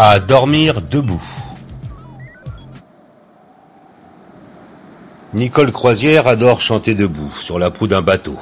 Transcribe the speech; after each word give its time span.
À 0.00 0.20
dormir 0.20 0.80
debout. 0.80 1.20
Nicole 5.34 5.72
Croisière 5.72 6.28
adore 6.28 6.60
chanter 6.60 6.94
debout, 6.94 7.32
sur 7.32 7.58
la 7.58 7.72
proue 7.72 7.88
d'un 7.88 8.02
bateau. 8.02 8.36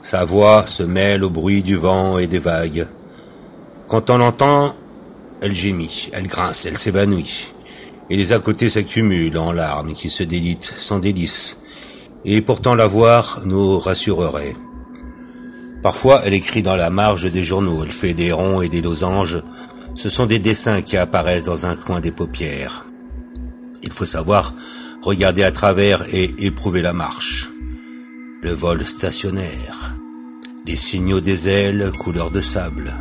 Sa 0.00 0.24
voix 0.24 0.66
se 0.66 0.82
mêle 0.82 1.22
au 1.22 1.30
bruit 1.30 1.62
du 1.62 1.76
vent 1.76 2.18
et 2.18 2.26
des 2.26 2.40
vagues. 2.40 2.88
Quand 3.86 4.10
on 4.10 4.18
l'entend, 4.18 4.74
elle 5.42 5.54
gémit, 5.54 6.10
elle 6.12 6.26
grince, 6.26 6.66
elle 6.66 6.76
s'évanouit. 6.76 7.54
Et 8.10 8.16
les 8.16 8.32
à 8.32 8.40
côté 8.40 8.68
s'accumulent 8.68 9.38
en 9.38 9.52
larmes 9.52 9.92
qui 9.92 10.10
se 10.10 10.24
délitent 10.24 10.64
sans 10.64 10.98
délice. 10.98 11.58
Et 12.24 12.42
pourtant 12.42 12.74
la 12.74 12.88
voir 12.88 13.42
nous 13.44 13.78
rassurerait. 13.78 14.56
Parfois, 15.84 16.22
elle 16.24 16.34
écrit 16.34 16.62
dans 16.62 16.76
la 16.76 16.90
marge 16.90 17.30
des 17.30 17.44
journaux, 17.44 17.84
elle 17.84 17.92
fait 17.92 18.14
des 18.14 18.32
ronds 18.32 18.60
et 18.60 18.68
des 18.68 18.82
losanges. 18.82 19.40
Ce 19.94 20.08
sont 20.08 20.26
des 20.26 20.38
dessins 20.38 20.82
qui 20.82 20.96
apparaissent 20.96 21.44
dans 21.44 21.66
un 21.66 21.76
coin 21.76 22.00
des 22.00 22.12
paupières. 22.12 22.84
Il 23.82 23.90
faut 23.92 24.04
savoir 24.04 24.54
regarder 25.02 25.42
à 25.42 25.50
travers 25.50 26.02
et 26.14 26.34
éprouver 26.38 26.82
la 26.82 26.92
marche. 26.92 27.50
Le 28.42 28.50
vol 28.50 28.84
stationnaire. 28.84 29.96
Les 30.66 30.76
signaux 30.76 31.20
des 31.20 31.48
ailes 31.48 31.92
couleur 31.98 32.30
de 32.30 32.40
sable. 32.40 32.92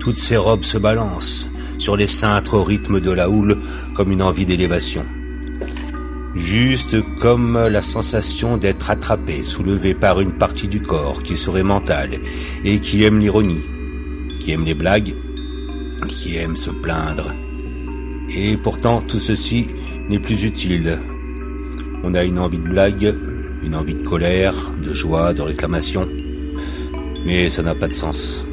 Toutes 0.00 0.18
ces 0.18 0.36
robes 0.36 0.64
se 0.64 0.78
balancent 0.78 1.48
sur 1.78 1.96
les 1.96 2.06
cintres 2.06 2.54
au 2.54 2.64
rythme 2.64 3.00
de 3.00 3.10
la 3.10 3.28
houle 3.28 3.56
comme 3.94 4.12
une 4.12 4.22
envie 4.22 4.46
d'élévation 4.46 5.04
juste 6.34 7.02
comme 7.18 7.58
la 7.58 7.82
sensation 7.82 8.56
d'être 8.56 8.90
attrapé, 8.90 9.42
soulevé 9.42 9.94
par 9.94 10.20
une 10.20 10.32
partie 10.32 10.68
du 10.68 10.80
corps 10.80 11.22
qui 11.22 11.36
serait 11.36 11.62
mentale 11.62 12.10
et 12.64 12.78
qui 12.78 13.04
aime 13.04 13.18
l'ironie, 13.18 13.62
qui 14.38 14.52
aime 14.52 14.64
les 14.64 14.74
blagues, 14.74 15.12
qui 16.06 16.36
aime 16.36 16.56
se 16.56 16.70
plaindre. 16.70 17.32
Et 18.36 18.56
pourtant 18.56 19.00
tout 19.02 19.18
ceci 19.18 19.66
n'est 20.08 20.18
plus 20.18 20.44
utile. 20.44 20.98
On 22.02 22.14
a 22.14 22.24
une 22.24 22.38
envie 22.38 22.58
de 22.58 22.68
blague, 22.68 23.14
une 23.62 23.74
envie 23.74 23.94
de 23.94 24.06
colère, 24.06 24.54
de 24.82 24.92
joie, 24.92 25.32
de 25.32 25.42
réclamation, 25.42 26.08
mais 27.26 27.50
ça 27.50 27.62
n'a 27.62 27.74
pas 27.74 27.88
de 27.88 27.92
sens. 27.92 28.46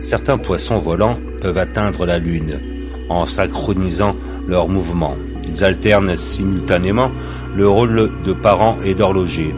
Certains 0.00 0.38
poissons 0.38 0.78
volants 0.78 1.18
peuvent 1.40 1.58
atteindre 1.58 2.06
la 2.06 2.18
lune 2.18 2.60
en 3.08 3.26
synchronisant 3.26 4.16
leurs 4.46 4.68
mouvements 4.68 5.16
ils 5.48 5.64
alternent 5.64 6.16
simultanément 6.16 7.10
le 7.56 7.68
rôle 7.68 8.10
de 8.24 8.32
parent 8.32 8.78
et 8.84 8.94
d'horloger. 8.94 9.54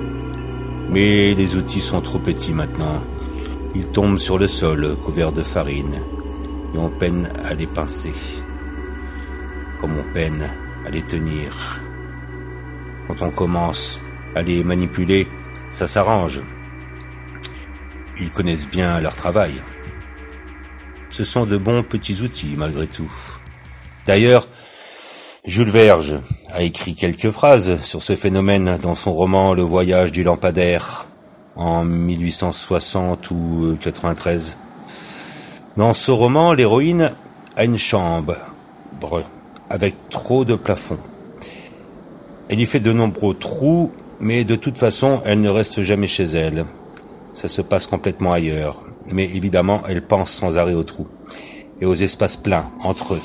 Mais 0.89 1.35
les 1.35 1.57
outils 1.57 1.81
sont 1.81 2.01
trop 2.01 2.19
petits 2.19 2.53
maintenant. 2.53 3.03
Ils 3.75 3.87
tombent 3.89 4.19
sur 4.19 4.39
le 4.39 4.49
sol, 4.49 4.97
couverts 5.05 5.33
de 5.33 5.43
farine, 5.43 6.03
et 6.75 6.79
on 6.79 6.91
peine 6.91 7.29
à 7.45 7.55
les 7.55 7.67
pincer, 7.67 8.13
comme 9.81 9.97
on 9.97 10.13
peine 10.13 10.51
à 10.87 10.91
les 10.91 11.03
tenir. 11.03 11.81
Quand 13.07 13.23
on 13.23 13.31
commence 13.31 14.03
à 14.35 14.43
les 14.43 14.65
manipuler, 14.65 15.29
ça 15.71 15.87
s'arrange. 15.87 16.41
Ils 18.21 18.31
connaissent 18.31 18.69
bien 18.69 19.01
leur 19.01 19.15
travail. 19.15 19.53
Ce 21.09 21.25
sont 21.25 21.47
de 21.47 21.57
bons 21.57 21.83
petits 21.83 22.23
outils 22.23 22.55
malgré 22.57 22.87
tout. 22.87 23.13
D'ailleurs, 24.07 24.47
Jules 25.45 25.71
Verge 25.71 26.17
a 26.53 26.63
écrit 26.63 26.95
quelques 26.95 27.31
phrases 27.31 27.81
sur 27.83 28.03
ce 28.03 28.15
phénomène 28.15 28.79
dans 28.83 28.95
son 28.95 29.13
roman 29.13 29.55
Le 29.55 29.63
voyage 29.63 30.13
du 30.13 30.23
lampadaire 30.23 31.07
en 31.57 31.85
1860 31.85 33.31
ou 33.31 33.77
93. 33.81 34.59
Dans 35.77 35.93
ce 35.93 36.11
roman, 36.11 36.53
l'héroïne 36.53 37.11
a 37.57 37.65
une 37.65 37.79
chambre 37.79 38.35
avec 39.71 39.95
trop 40.11 40.45
de 40.45 40.55
plafonds. 40.55 40.99
Elle 42.49 42.61
y 42.61 42.67
fait 42.67 42.81
de 42.81 42.93
nombreux 42.93 43.35
trous, 43.35 43.91
mais 44.21 44.45
de 44.45 44.57
toute 44.57 44.79
façon, 44.79 45.23
elle 45.25 45.41
ne 45.41 45.49
reste 45.49 45.83
jamais 45.83 46.07
chez 46.07 46.25
elle. 46.25 46.65
Ça 47.33 47.49
se 47.49 47.63
passe 47.63 47.87
complètement 47.87 48.33
ailleurs. 48.33 48.81
Mais 49.13 49.25
évidemment, 49.25 49.83
elle 49.89 50.07
pense 50.07 50.31
sans 50.31 50.59
arrêt 50.59 50.75
aux 50.75 50.85
trous 50.85 51.09
et 51.81 51.87
aux 51.87 51.95
espaces 51.95 52.37
pleins 52.37 52.71
entre 52.83 53.15
eux 53.15 53.23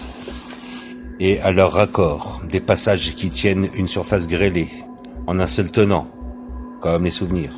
et 1.19 1.39
à 1.41 1.51
leur 1.51 1.73
raccord, 1.73 2.41
des 2.49 2.59
passages 2.59 3.15
qui 3.15 3.29
tiennent 3.29 3.67
une 3.75 3.87
surface 3.87 4.27
grêlée, 4.27 4.67
en 5.27 5.39
un 5.39 5.47
seul 5.47 5.71
tenant, 5.71 6.07
comme 6.81 7.05
les 7.05 7.11
souvenirs. 7.11 7.53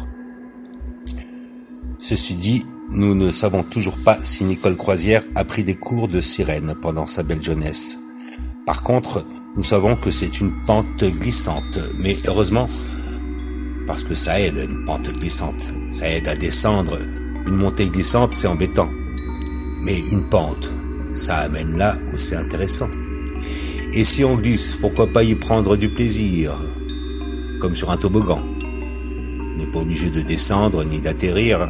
Ceci 1.99 2.35
dit, 2.35 2.65
nous 2.91 3.15
ne 3.15 3.31
savons 3.31 3.63
toujours 3.63 3.97
pas 4.05 4.17
si 4.19 4.43
Nicole 4.43 4.77
Croisière 4.77 5.23
a 5.35 5.43
pris 5.43 5.63
des 5.63 5.75
cours 5.75 6.07
de 6.07 6.21
sirène 6.21 6.75
pendant 6.81 7.07
sa 7.07 7.23
belle 7.23 7.41
jeunesse. 7.41 7.99
Par 8.65 8.83
contre, 8.83 9.25
nous 9.55 9.63
savons 9.63 9.95
que 9.95 10.11
c'est 10.11 10.39
une 10.39 10.51
pente 10.65 11.03
glissante, 11.03 11.79
mais 11.99 12.15
heureusement, 12.27 12.69
parce 13.87 14.03
que 14.03 14.13
ça 14.13 14.39
aide 14.39 14.57
une 14.69 14.85
pente 14.85 15.11
glissante, 15.13 15.73
ça 15.89 16.09
aide 16.09 16.27
à 16.27 16.35
descendre. 16.35 16.97
Une 17.47 17.55
montée 17.55 17.87
glissante, 17.87 18.33
c'est 18.33 18.47
embêtant. 18.47 18.89
Mais 19.81 19.99
une 20.11 20.25
pente, 20.29 20.71
ça 21.13 21.37
amène 21.37 21.77
là 21.77 21.97
où 22.13 22.17
c'est 22.17 22.35
intéressant. 22.35 22.89
Et 23.93 24.03
si 24.03 24.23
on 24.23 24.35
glisse, 24.35 24.77
pourquoi 24.79 25.07
pas 25.07 25.23
y 25.23 25.35
prendre 25.35 25.77
du 25.77 25.89
plaisir? 25.89 26.53
Comme 27.59 27.75
sur 27.75 27.89
un 27.89 27.97
toboggan. 27.97 28.43
On 28.43 29.57
n'est 29.57 29.71
pas 29.71 29.79
obligé 29.79 30.09
de 30.09 30.21
descendre 30.21 30.83
ni 30.83 31.01
d'atterrir. 31.01 31.67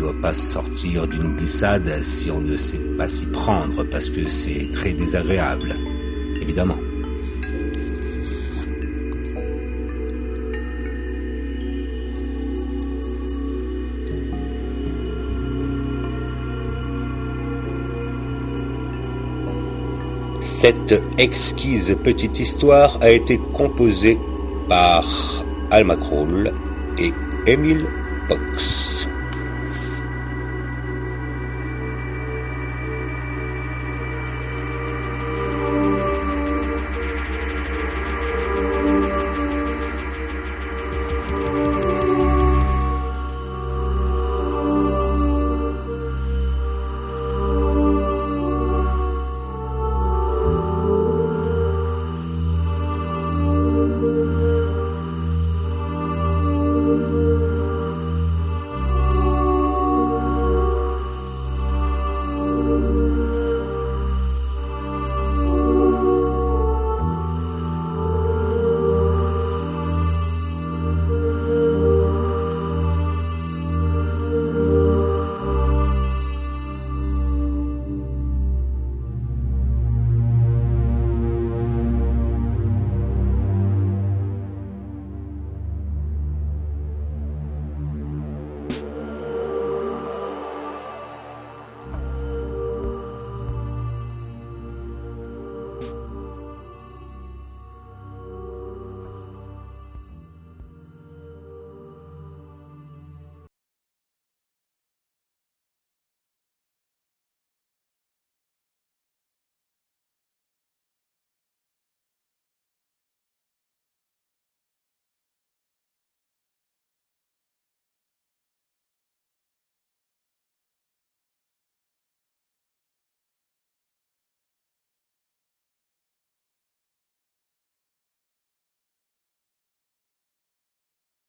Doit 0.00 0.18
pas 0.22 0.32
sortir 0.32 1.06
d'une 1.06 1.36
glissade 1.36 1.86
si 1.86 2.30
on 2.30 2.40
ne 2.40 2.56
sait 2.56 2.80
pas 2.96 3.06
s'y 3.06 3.26
prendre 3.26 3.84
parce 3.84 4.08
que 4.08 4.26
c'est 4.26 4.66
très 4.70 4.94
désagréable, 4.94 5.68
évidemment. 6.40 6.78
Cette 20.40 21.02
exquise 21.18 21.98
petite 22.02 22.40
histoire 22.40 22.98
a 23.02 23.10
été 23.10 23.36
composée 23.36 24.18
par 24.66 25.04
Alma 25.70 25.96
Kroll 25.96 26.50
et 26.98 27.12
Emile 27.46 27.86
Box. 28.30 29.10